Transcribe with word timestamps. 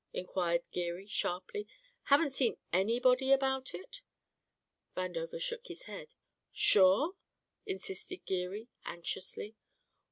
inquired 0.13 0.63
Geary 0.71 1.05
sharply. 1.05 1.67
"Haven't 2.05 2.31
seen 2.31 2.57
anybody 2.73 3.31
about 3.31 3.75
it?" 3.75 4.01
Vandover 4.97 5.39
shook 5.39 5.67
his 5.67 5.83
head. 5.83 6.15
"Sure?" 6.51 7.13
insisted 7.67 8.25
Geary 8.25 8.67
anxiously. 8.83 9.55